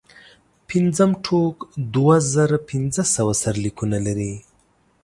پنځم 0.69 1.11
ټوک 1.25 1.55
دوه 1.93 2.15
زره 2.33 2.57
پنځه 2.69 3.03
سوه 3.15 3.33
سرلیکونه 3.41 3.97
لري. 4.05 4.33